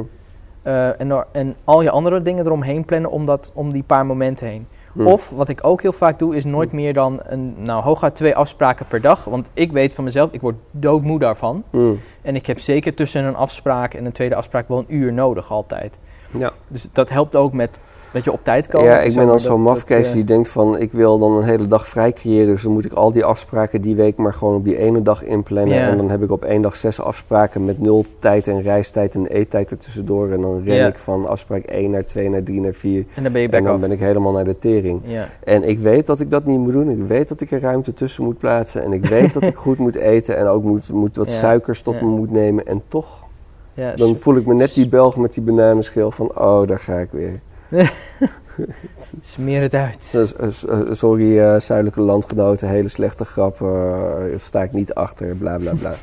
[0.64, 4.48] Eh, en, en al je andere dingen eromheen plannen om, dat, om die paar momenten
[4.48, 4.68] heen.
[4.94, 5.08] Hm.
[5.08, 8.36] Of wat ik ook heel vaak doe, is nooit meer dan een, nou, hooguit twee
[8.36, 9.24] afspraken per dag.
[9.24, 11.64] Want ik weet van mezelf, ik word doodmoe daarvan.
[11.70, 11.94] Hm.
[12.22, 15.52] En ik heb zeker tussen een afspraak en een tweede afspraak wel een uur nodig
[15.52, 15.98] altijd.
[16.32, 16.52] Ja.
[16.68, 17.80] Dus dat helpt ook met
[18.12, 18.90] dat je op tijd komen.
[18.90, 21.68] Ja, ik ben dan zo'n mafkees eh, die denkt van ik wil dan een hele
[21.68, 22.48] dag vrij creëren.
[22.48, 25.24] Dus dan moet ik al die afspraken die week maar gewoon op die ene dag
[25.24, 25.78] inplannen.
[25.82, 29.28] En dan heb ik op één dag zes afspraken met nul tijd en reistijd en
[29.28, 30.32] eettijd ertussendoor.
[30.32, 33.06] En dan ren ik van afspraak 1 naar 2 naar 3 naar 4.
[33.16, 33.82] En dan ben je En back dan off.
[33.82, 35.02] ben ik helemaal naar de tering.
[35.44, 36.90] En ik weet dat ik dat niet moet doen.
[36.90, 38.84] Ik weet dat ik er ruimte tussen moet plaatsen.
[38.84, 40.38] En ik weet dat ik goed moet eten.
[40.38, 42.66] En ook moet, moet wat suikers tot me moet nemen.
[42.66, 43.26] En toch,
[43.74, 46.40] Ja, dan voel ik me net die Belg met die bananenschil van...
[46.40, 47.40] Oh, daar ga ik weer.
[49.22, 50.12] smeer het uit.
[50.12, 53.62] Dus, eh, s- eh, sorry, eh, zuidelijke landgenoten, hele slechte grap.
[53.62, 55.94] eh, sta ik niet achter, bla bla bla.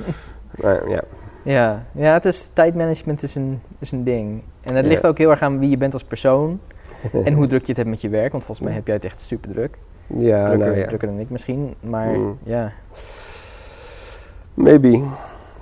[0.62, 1.02] maar ja,
[1.42, 4.42] Ja, ja het is, tijdmanagement is een, is een ding.
[4.62, 4.90] En het Ja.
[4.90, 6.60] ligt ook heel erg aan wie je bent als persoon.
[7.24, 8.32] en hoe druk je het hebt met je werk.
[8.32, 9.78] Want volgens mij heb jij het echt super druk.
[10.06, 10.86] ja, drukker, nou ja.
[10.86, 11.74] drukker dan ik misschien.
[11.80, 12.38] Maar Mm.
[12.42, 12.72] ja.
[14.54, 15.02] Maybe.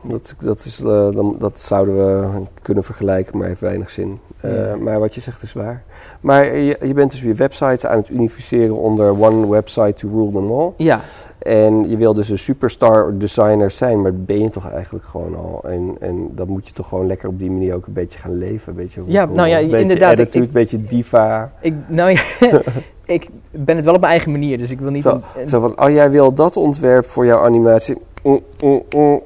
[0.02, 4.18] Dat, dat, is, eh, dan, dat zouden we kunnen vergelijken, maar heeft weinig zin.
[4.40, 4.76] Eh, Ja.
[4.76, 5.82] Maar wat je zegt is waar.
[6.20, 10.30] Maar je, je bent dus weer websites aan het unificeren onder one website to rule
[10.32, 10.70] them all.
[10.76, 11.00] Ja,
[11.38, 15.36] En je wil dus een superstar designer zijn, maar dat ben je toch eigenlijk gewoon
[15.36, 15.60] al.
[15.64, 18.38] En, en dan moet je toch gewoon lekker op die manier ook een beetje gaan
[18.38, 18.70] leven.
[18.72, 21.52] Een beetje Ja, nou ja, een inderdaad, ik- attitude, ik- een beetje diva.
[21.60, 22.22] ik, nou ja,
[23.04, 24.58] ik ben het wel op mijn eigen manier.
[24.58, 25.02] Dus ik wil niet...
[25.02, 27.96] Zo, een- een- Zo van, oh jij wil dat ontwerp voor jouw animatie.
[28.22, 29.22] Mm, mm, mm.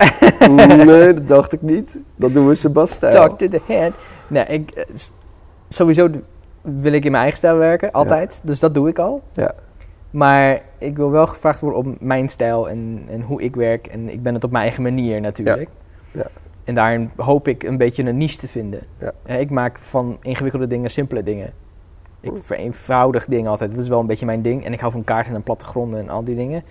[0.86, 1.98] nee, dat dacht ik niet.
[2.16, 3.12] Dat doen we Sebastijn.
[3.12, 3.92] talk to the head.
[4.28, 4.84] Nee, ik, eh,
[5.68, 6.08] sowieso
[6.60, 8.40] wil ik in mijn eigen stijl werken, altijd.
[8.42, 9.22] Dus dat doe ik al.
[9.32, 9.54] Ja.
[10.10, 13.86] Maar ik wil wel gevraagd worden op mijn stijl en, en hoe ik werk.
[13.86, 15.68] En ik ben het op mijn eigen manier natuurlijk.
[16.10, 16.26] Ja.
[16.64, 18.80] En daarin hoop ik een beetje een niche te vinden.
[18.98, 19.12] Ja.
[19.22, 21.52] Eh, Ik maak van ingewikkelde dingen simpele dingen.
[22.20, 23.70] Ik vereenvoudig dingen altijd.
[23.70, 24.64] Dat is wel een beetje mijn ding.
[24.64, 26.62] En ik hou van kaarten en plattegronden en al die dingen.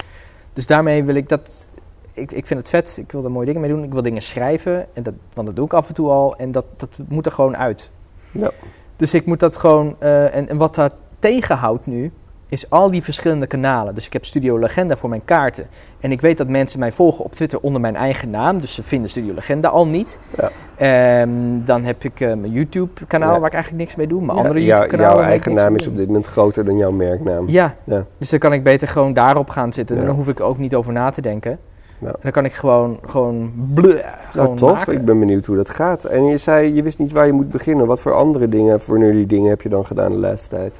[0.53, 1.67] Dus daarmee wil ik dat...
[2.13, 2.97] Ik, ik vind het vet.
[2.97, 3.83] Ik wil er mooie dingen mee doen.
[3.83, 4.85] Ik wil dingen schrijven.
[4.93, 6.35] En dat, want dat doe ik af en toe al.
[6.37, 7.91] En dat, dat moet er gewoon uit.
[8.31, 8.49] Ja.
[8.95, 9.95] Dus ik moet dat gewoon...
[9.99, 12.11] eh, en, en wat daar tegenhoudt nu...
[12.49, 13.95] is al die verschillende kanalen.
[13.95, 15.67] Dus ik heb Studio Legenda voor mijn kaarten.
[15.99, 18.59] En ik weet dat mensen mij volgen op Twitter onder mijn eigen naam.
[18.61, 20.19] Dus ze vinden Studio Legenda al niet.
[20.37, 20.51] Ja.
[20.75, 21.29] Ehm,
[21.65, 23.39] dan heb ik eh, mijn YouTube-kanaal Ja.
[23.39, 24.21] waar ik eigenlijk niks mee doe.
[24.25, 27.49] Mijn Ja, andere YouTube-kanaal jouw eigen naam is op dit moment groter dan jouw merknaam.
[27.49, 27.75] Ja.
[27.83, 28.05] Ja.
[28.17, 29.97] dus dan kan ik beter gewoon daarop gaan zitten.
[29.97, 31.59] En dan hoef ik ook niet over na te denken.
[32.03, 32.09] Ja.
[32.09, 34.71] En dan kan ik gewoon, gewoon, bleh, gewoon Nou, tof.
[34.77, 34.93] maken.
[34.93, 36.03] Ik ben benieuwd hoe dat gaat.
[36.03, 37.85] En je zei, je wist niet waar je moet beginnen.
[37.87, 40.79] Wat voor andere dingen, voor nerdy dingen heb je dan gedaan de laatste tijd?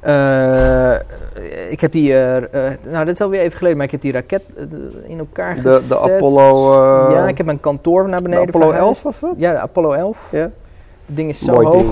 [0.00, 0.94] Eh,
[1.70, 4.12] ik heb die, eh, eh, nou dat is alweer even geleden, maar ik heb die
[4.12, 4.42] raket
[5.06, 5.88] in elkaar De, gezet.
[5.88, 6.74] de Apollo...
[7.12, 8.86] ja, ik heb mijn kantoor naar de beneden Apollo verhuisd.
[8.88, 9.34] 11 was dat?
[9.36, 10.28] Ja, de Apollo 11.
[10.30, 10.38] Ja.
[10.40, 11.76] Het ding is zo Mooi hoog.
[11.76, 11.90] ding.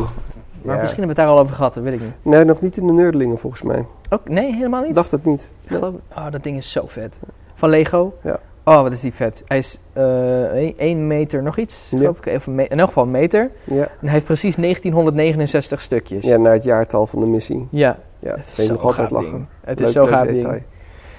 [0.62, 0.80] Maar Ja.
[0.82, 2.12] misschien hebben we het daar al over gehad, dat weet ik niet.
[2.22, 3.84] Nee, nog niet in de nerdlingen volgens mij.
[4.10, 4.88] Ook, nee, helemaal niet.
[4.88, 5.50] Ik dacht het niet.
[5.64, 7.18] Ik geloof, oh, dat ding is zo vet.
[7.58, 8.14] Van Lego?
[8.22, 8.40] Ja.
[8.64, 9.42] Oh, wat is die vet.
[9.46, 12.08] Hij is eh 1 meter nog iets, Ja.
[12.08, 12.34] ik.
[12.36, 13.50] Of in elk geval een meter.
[13.64, 13.74] Ja.
[13.82, 16.24] En hij heeft precies 1969 stukjes.
[16.24, 17.68] ja, naar het jaartal van de missie.
[17.70, 19.30] Ja, Ja, het is zo nog altijd lachen.
[19.30, 19.46] ding.
[19.64, 20.52] Het Leuk, is leuk gaaf detail.
[20.52, 20.62] ding.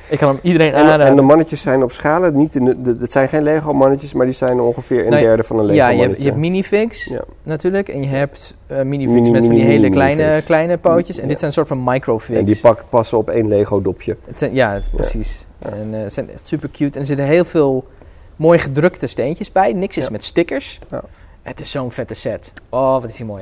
[0.09, 1.05] Ik kan hem iedereen En, aanraden.
[1.05, 4.13] en de mannetjes zijn op schalen, niet in de, de- het zijn geen Lego mannetjes,
[4.13, 6.23] maar die zijn ongeveer een Nee, derde van een Lego ja, je hebt, mannetje.
[6.23, 7.21] je hebt minifigs Ja.
[7.43, 7.89] natuurlijk.
[7.89, 11.15] En je hebt eh minifigs Mini, met van mini, die hele mini kleine, kleine pootjes.
[11.17, 11.27] En Ja.
[11.27, 12.39] dit zijn een soort van microfigs.
[12.39, 14.17] en die pak, passen op één Lego dopje.
[14.25, 15.47] Het zijn, ja, het- precies.
[15.59, 16.93] En ze zijn echt super cute.
[16.93, 17.87] En er zitten heel veel
[18.35, 19.73] mooi gedrukte steentjes bij.
[19.73, 20.11] Niks is Ja.
[20.11, 20.79] met stickers.
[20.91, 21.01] Ja.
[21.41, 22.53] Het is zo'n vette set.
[22.69, 23.41] Oh, wat is die mooi.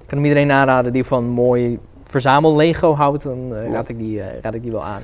[0.00, 3.22] Ik kan hem iedereen aanraden die van mooi verzamel Lego houdt.
[3.22, 5.00] Dan eh, raad, ik die, eh, raad ik die wel aan.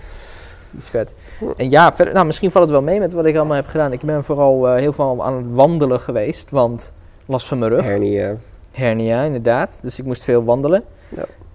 [0.70, 1.14] Die is vet.
[1.56, 3.92] En ja, verder, nou, misschien valt het wel mee met wat ik allemaal heb gedaan.
[3.92, 6.50] Ik ben vooral heel veel aan het wandelen geweest.
[6.50, 6.92] Want
[7.26, 7.84] last van mijn rug.
[7.84, 8.36] Hernia.
[8.70, 9.78] Hernia, inderdaad.
[9.82, 10.84] Dus ik moest veel wandelen.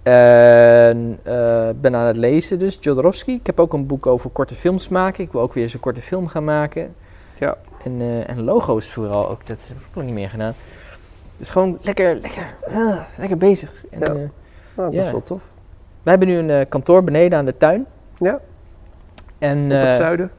[0.02, 3.30] En eh, ben aan het lezen dus, Jodorowsky.
[3.30, 5.24] Ik heb ook een boek over korte films maken.
[5.24, 6.94] Ik wil ook weer eens een korte film gaan maken.
[7.38, 7.56] Ja.
[7.84, 9.46] En, eh, en logo's vooral ook.
[9.46, 10.54] Dat heb ik nog niet meer gedaan.
[11.36, 13.84] Dus gewoon lekker, lekker, ah, lekker bezig.
[13.90, 14.06] En, Ja.
[14.06, 14.12] eh,
[14.74, 15.02] Nou, dat Ja.
[15.06, 15.42] is wel tof.
[16.02, 17.86] wij hebben nu een eh, kantoor beneden aan de tuin.
[18.16, 18.40] Ja.
[19.38, 20.30] En, Op eh, het zuiden.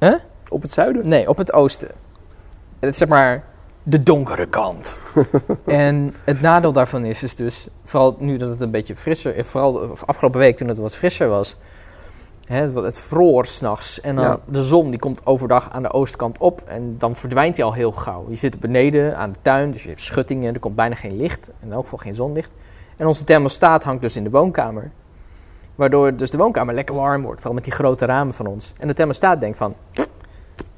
[0.00, 0.14] Huh?
[0.48, 1.08] Op het zuiden?
[1.08, 1.88] Nee, op het oosten.
[2.78, 3.44] Het is zeg maar
[3.88, 4.98] de donkere kant.
[5.66, 9.46] en het nadeel daarvan is, is dus, vooral nu dat het een beetje frisser is,
[9.46, 11.56] vooral de afgelopen week toen het wat frisser was,
[12.44, 14.00] hè, het, het vroor s'nachts.
[14.00, 14.38] En dan Ja.
[14.48, 17.92] de zon die komt overdag aan de oostkant op en dan verdwijnt hij al heel
[17.92, 18.26] gauw.
[18.28, 21.50] Je zit beneden aan de tuin, dus je hebt schuttingen, er komt bijna geen licht,
[21.62, 22.50] in elk geval geen zonlicht.
[22.96, 24.90] En onze thermostaat hangt dus in de woonkamer.
[25.74, 28.72] Waardoor dus de woonkamer lekker warm wordt, vooral met die grote ramen van ons.
[28.78, 29.74] En de thermostaat denkt van,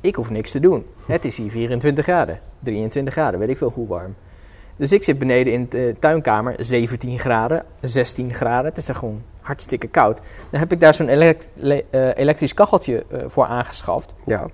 [0.00, 0.86] ik hoef niks te doen.
[1.06, 4.14] Het is hier 24 graden, 23 graden, weet ik veel hoe warm.
[4.76, 8.64] Dus ik zit beneden in de tuinkamer, 17 graden, 16 graden.
[8.64, 10.20] Het is daar gewoon hartstikke koud.
[10.50, 11.48] Dan heb ik daar zo'n elekt-
[11.90, 14.14] eh, elektrisch kacheltje eh, voor aangeschaft.
[14.24, 14.46] Ja.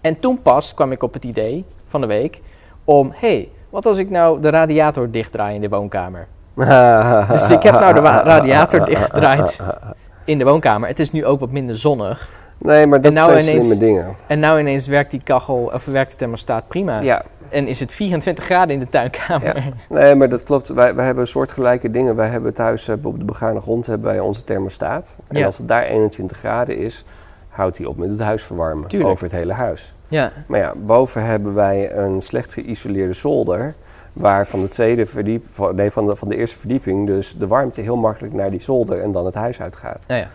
[0.00, 2.40] En toen pas kwam ik op het idee van de week
[2.84, 6.26] om, hé, hey, wat als ik nou de radiator dichtdraai in de woonkamer?
[7.32, 9.60] Dus ik heb nou de radiator dichtgedraaid
[10.24, 10.88] in de woonkamer.
[10.88, 12.28] Het is nu ook wat minder zonnig.
[12.58, 14.06] Nee, maar dat nou zijn ineens- slimme dingen.
[14.26, 17.00] En nou ineens werkt die kachel, of werkt de thermostaat prima.
[17.00, 19.56] Ja, En is het 24 graden in de tuinkamer.
[19.56, 19.62] Ja.
[19.88, 20.68] nee, maar dat klopt.
[20.68, 22.16] Wij, wij hebben soortgelijke dingen.
[22.16, 25.16] Wij hebben thuis eh, op de begane grond hebben wij onze thermostaat.
[25.28, 25.44] En Ja.
[25.46, 27.04] als het daar 21 graden is,
[27.48, 28.88] houdt hij op met het huis verwarmen.
[28.88, 29.10] Tuurlijk.
[29.10, 29.94] Over het hele huis.
[30.08, 33.74] Ja, Maar ja, boven hebben wij een slecht geïsoleerde zolder.
[34.12, 37.46] Waar van de, tweede verdiep, van- nee, van, de, van de eerste verdieping dus de
[37.46, 40.04] warmte heel makkelijk naar die zolder en dan het huis uitgaat.
[40.08, 40.28] nou ja.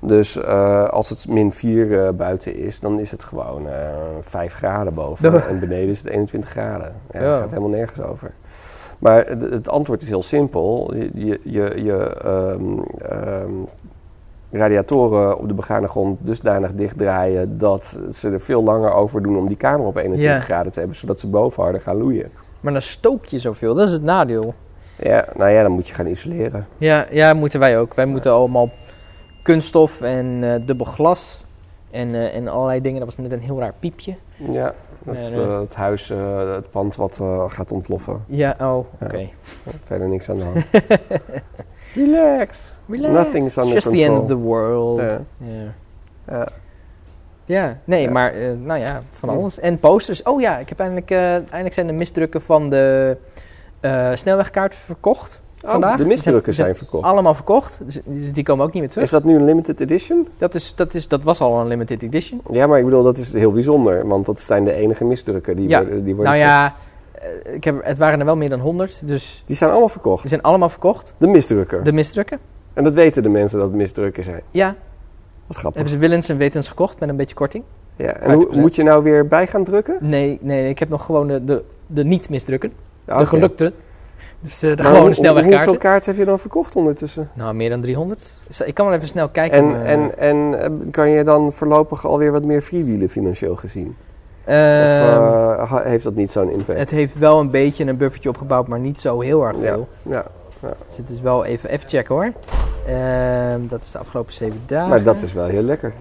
[0.00, 3.74] Dus eh, als het min 4 eh, buiten is, dan is het gewoon eh
[4.20, 5.32] 5 graden boven.
[5.32, 5.38] Ja.
[5.48, 6.92] En beneden is het 21 graden.
[7.12, 7.30] Ja, Ja.
[7.30, 8.32] Dat gaat helemaal nergens over.
[8.98, 10.94] Maar het, het antwoord is heel simpel.
[10.94, 13.52] Je, je, je, ehm, ehm,
[14.52, 19.48] radiatoren op de begane grond dusdanig dichtdraaien dat ze er veel langer over doen om
[19.48, 20.40] die kamer op 21 Ja.
[20.40, 22.30] graden te hebben, zodat ze boven harder gaan loeien.
[22.60, 23.74] Maar dan stook je zoveel.
[23.74, 24.54] Dat is het nadeel.
[24.96, 26.66] Ja, nou ja, dan moet je gaan isoleren.
[26.78, 27.94] Ja, ja moeten wij ook.
[27.94, 28.70] Wij moeten allemaal
[29.42, 31.44] kunststof en eh, dubbel glas
[31.90, 32.98] en, eh, en allerlei dingen.
[32.98, 34.14] Dat was net een heel raar piepje.
[34.36, 36.08] Ja, dat is eh, het huis,
[36.54, 38.24] het pand wat gaat ontploffen.
[38.26, 39.18] Ja, oh, oké.
[39.18, 39.28] Ja.
[39.84, 40.64] Verder niks aan de hand.
[41.94, 42.72] Relax.
[42.88, 43.12] Relax.
[43.12, 45.00] Nothing is under just the end of the world.
[45.00, 45.20] Ja.
[45.38, 45.74] Ja.
[46.28, 46.48] Ja.
[47.44, 48.10] Ja, nee, Ja.
[48.10, 49.58] maar nou ja, van alles.
[49.58, 50.22] En posters.
[50.22, 53.16] Oh ja, ik heb eindelijk, eindelijk zijn de misdrukken van de
[54.14, 55.42] snelwegkaart verkocht.
[55.64, 55.98] Oh, vandaag.
[55.98, 57.04] de misdrukken Zijn- zijn verkocht.
[57.04, 57.80] Allemaal verkocht.
[57.84, 59.04] Dus dus die komen ook niet meer terug.
[59.04, 60.28] Is dat nu een limited edition?
[60.38, 62.40] Dat, is, dat, is, dat was al een limited edition.
[62.50, 64.06] Ja, maar ik bedoel, dat is heel bijzonder.
[64.08, 65.80] Want dat zijn de enige misdrukken die Ja.
[65.82, 66.04] worden...
[66.04, 66.74] Die, worden Nou ja,
[67.12, 69.02] eh, ik heb, het waren er wel meer dan 100.
[69.08, 70.20] Dus die zijn allemaal verkocht.
[70.20, 71.14] die zijn allemaal verkocht.
[71.18, 71.84] De misdrukken.
[71.84, 72.38] De misdrukken.
[72.74, 74.40] En dat weten de mensen dat het misdrukken zijn.
[74.50, 74.66] Ja,
[75.46, 75.80] Wat grappig.
[75.80, 77.64] hebben ze willens en wetens gekocht met een beetje korting.
[77.96, 78.12] Ja.
[78.12, 78.60] En hoe, 50%.
[78.60, 79.96] moet je nou weer bij gaan drukken?
[80.00, 82.72] Nee, nee, ik heb nog gewoon de, de, de niet misdrukken.
[83.06, 83.72] Ja, De gelukte.
[84.42, 85.58] Dus eh, de Maar gewone hoe- snelwegkaarten.
[85.62, 87.30] Hoeveel kaarten heb je dan verkocht ondertussen?
[87.32, 88.34] Nou, meer dan 300.
[88.46, 89.58] Dus ik kan wel even snel kijken.
[89.58, 93.96] En, eh, en, en eh, kan je dan voorlopig alweer wat meer freewheelen financieel gezien?
[94.44, 96.78] Of ehm, eh, heeft dat niet zo'n impact?
[96.78, 99.62] het heeft wel een beetje een buffertje opgebouwd, maar niet zo heel erg Ja.
[99.62, 99.88] veel.
[100.02, 100.24] Ja,
[100.86, 102.32] Dus het is wel even, even checken hoor.
[102.86, 104.88] Ehm, dat is de afgelopen zeven dagen.
[104.88, 105.92] maar dat is wel heel lekker.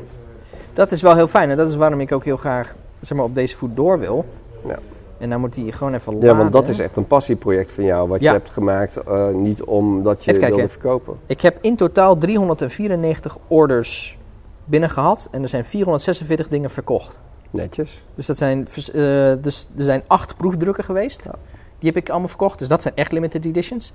[0.74, 3.26] Dat is wel heel fijn en dat is waarom ik ook heel graag zeg maar,
[3.26, 4.26] op deze voet door wil.
[4.68, 4.76] Ja.
[5.20, 6.38] En dan moet hij gewoon even Ja, laden.
[6.38, 8.32] want dat is echt een passieproject van jou, wat Ja.
[8.32, 11.18] je hebt gemaakt, eh, niet omdat je wilde verkopen.
[11.26, 14.18] Ik heb in totaal 394 orders
[14.66, 17.22] binnen gehad en er zijn 446 dingen verkocht.
[17.50, 18.04] Netjes.
[18.16, 21.24] Dus, dat zijn, eh, dus er zijn acht proefdrukken geweest.
[21.24, 21.34] Ja.
[21.80, 22.60] Die heb ik allemaal verkocht.
[22.60, 23.94] Dus dat zijn echt limited editions.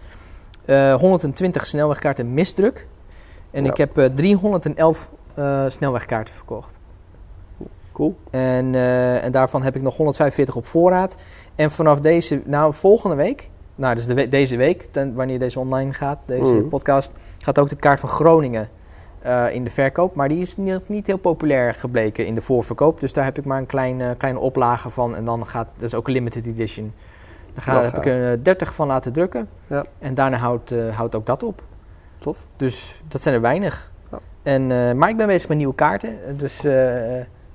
[0.65, 2.87] Eh 120 snelwegkaarten misdruk.
[3.51, 3.71] En Ja.
[3.71, 6.79] ik heb eh, 311 eh, snelwegkaarten verkocht.
[7.95, 8.17] Cool.
[8.31, 11.17] En, eh, en daarvan heb ik nog 145 op voorraad.
[11.55, 15.59] En vanaf deze, nou volgende week, nou dus de we- deze week, ten- wanneer deze
[15.59, 16.69] online gaat, deze Mhm.
[16.69, 18.69] podcast, gaat ook de kaart van Groningen
[19.23, 20.15] eh, in de verkoop.
[20.15, 23.01] Maar die is niet, niet heel populair gebleken in de voorverkoop.
[23.01, 25.17] Dus daar heb ik maar een klein, eh, kleine oplage van.
[25.17, 26.93] En dan gaat, dat is ook een limited edition.
[27.55, 29.49] Daar ga, heb ik er 30 van laten drukken.
[29.69, 29.85] Ja.
[29.99, 31.63] En daarna houdt, houdt ook dat op.
[32.19, 32.47] Tof.
[32.57, 33.93] Dus dat zijn er weinig.
[34.11, 34.19] Ja.
[34.43, 34.67] En,
[34.99, 36.09] maar ik ben bezig met nieuwe kaarten.
[36.29, 36.63] Eh, Dus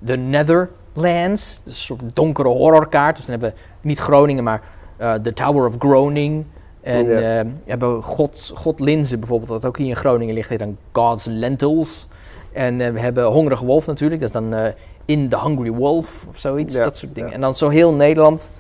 [0.01, 1.59] eh, de Netherlands.
[1.65, 3.15] Een soort donkere horrorkaart.
[3.15, 4.62] Dus dan hebben we niet Groningen, maar
[4.97, 6.45] eh The Tower of Groaning.
[6.81, 7.39] En Ja.
[7.39, 10.49] eh, we hebben God, God Linze bijvoorbeeld, dat ook hier in Groningen ligt.
[10.49, 12.07] heet dan God's Lentils.
[12.53, 14.21] En eh, we hebben Hongerige Wolf natuurlijk.
[14.21, 14.71] Dat is dan eh,
[15.05, 16.75] In the Hungry Wolf of zoiets.
[16.75, 17.29] Ja, Dat soort dingen.
[17.29, 17.35] ja.
[17.35, 18.51] En dan zo heel Nederland.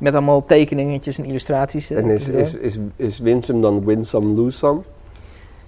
[0.00, 1.90] Met allemaal tekeningetjes en illustraties.
[1.90, 4.80] eh, En is, is, is, is dan win some, lose some?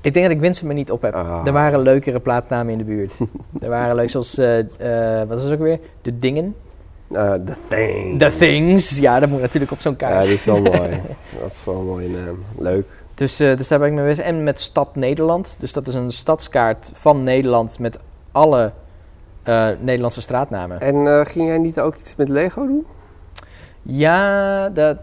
[0.03, 1.15] Ik denk dat ik Winsum er niet op heb.
[1.15, 1.47] Ah.
[1.47, 3.19] Er waren leukere plaatsnamen in de buurt.
[3.61, 5.79] er waren leuk zoals, eh, eh, wat was het ook weer?
[6.03, 6.57] De Dingen.
[7.11, 8.19] Eh, the Thing.
[8.19, 8.99] The Things.
[8.99, 10.23] Ja, dat moet natuurlijk op zo'n Ja, kaart.
[10.25, 11.01] dat is wel mooi.
[11.41, 12.45] dat is wel een mooie naam.
[12.59, 12.87] Leuk.
[13.15, 14.25] dus, dus daar ben ik mee bezig.
[14.25, 15.57] En met Stad Nederland.
[15.59, 17.99] Dus dat is een stadskaart van Nederland met
[18.33, 18.73] alle
[19.81, 20.81] Nederlandse straatnamen.
[20.81, 22.87] En ging jij niet ook iets met Lego doen?
[23.83, 24.97] Ja, dat...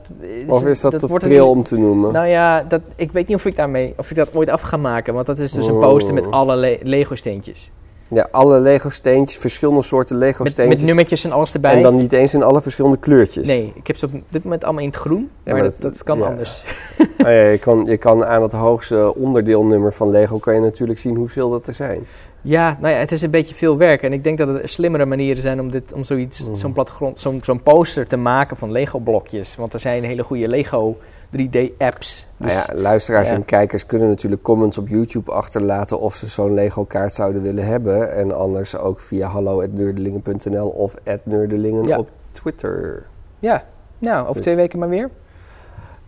[0.48, 2.14] Of is dat, te wordt pril om te noemen?
[2.14, 4.78] Nou ja, dat, ik weet niet of ik daarmee, of ik dat ooit af ga
[4.78, 5.14] maken.
[5.14, 5.80] Want dat is dus een Oh.
[5.82, 7.72] poster met alle le- Lego steentjes.
[8.08, 10.78] Ja, alle Lego steentjes, verschillende soorten Lego Met, steentjes.
[10.78, 11.74] met nummertjes en alles erbij.
[11.76, 13.48] En dan niet eens in alle verschillende kleurtjes.
[13.48, 15.30] Nee, ik heb ze op dit moment allemaal in het groen.
[15.44, 16.26] Ja, maar maar dat, dat- dat kan ja.
[16.26, 16.64] anders.
[17.20, 21.00] Oh ja, je, kan, je kan aan het hoogste onderdeelnummer van Lego kan je natuurlijk
[21.00, 22.06] zien hoeveel dat er zijn.
[22.42, 24.02] Ja, nou ja, het is een beetje veel werk.
[24.02, 26.56] En ik denk dat er slimmere manieren zijn om, dit, om zoiets, Mhm.
[26.56, 29.56] zo'n plattegrond, zo'n zo'n poster te maken van Lego-blokjes.
[29.56, 30.98] Want er zijn hele goede Lego
[31.32, 32.28] 3D-apps.
[32.38, 33.36] Nou ja, luisteraars ja.
[33.36, 37.66] en kijkers kunnen natuurlijk comments op YouTube achterlaten of ze zo'n Lego kaart zouden willen
[37.66, 38.14] hebben.
[38.16, 41.98] En anders ook via hallo.nerdelingen.nl of @nerdelingen Ja.
[41.98, 43.04] op Twitter.
[43.40, 43.64] ja,
[43.98, 45.10] nou, over Dus- twee weken maar weer.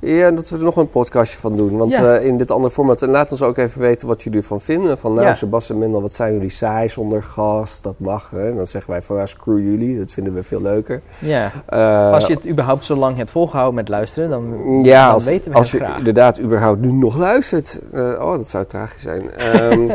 [0.03, 1.77] Ja, dat we er nog een podcastje van doen.
[1.77, 2.15] Want Ja.
[2.17, 4.97] eh, in dit andere format, en laat ons ook even weten wat jullie ervan vinden.
[4.97, 5.33] Van nou, Ja.
[5.33, 7.83] Sebas en Mendel, wat zijn jullie saai zonder gast?
[7.83, 8.29] Dat mag.
[8.29, 8.49] Hè?
[8.49, 9.97] En dan zeggen wij van, ja, screw jullie.
[9.99, 11.01] Dat vinden we veel leuker.
[11.19, 15.13] Ja, Eh, als je het überhaupt zo lang hebt volgehouden met luisteren, dan, ja, dan
[15.13, 15.97] als, weten we als het je graag.
[15.97, 17.79] inderdaad überhaupt nu nog luistert.
[17.91, 19.31] Eh, oh, dat zou tragisch zijn.
[19.37, 19.89] Ehm,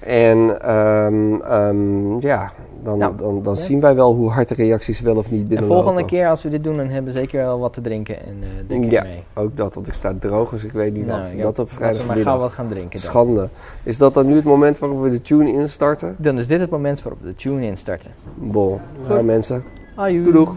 [0.00, 2.50] en ehm, ehm, ja,
[2.82, 3.60] dan, Nou, dan, dan ja.
[3.60, 5.82] zien wij wel hoe hard de reacties wel of niet En binnenlopen.
[5.82, 8.36] volgende keer als we dit doen, dan hebben we zeker wel wat te drinken en
[8.42, 9.02] eh denk Ja.
[9.02, 9.22] ik mee.
[9.34, 11.30] Ook dat, want ik sta droog, dus ik weet niet Nou, wat.
[11.36, 12.32] ja, dat op we maar vrijdagmiddag.
[12.32, 13.10] gauw wat gaan drinken dan.
[13.10, 13.48] Schande.
[13.82, 16.14] Is dat dan nu het moment waarop we de tune instarten?
[16.18, 18.10] Dan is dit het moment waarop we de tune instarten.
[18.34, 19.64] Bon, nou mensen.
[19.96, 20.56] Doei doeg.